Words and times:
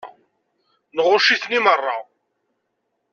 Nɣucc-iten 0.95 1.53
i 1.57 1.59
meṛṛa. 1.65 1.97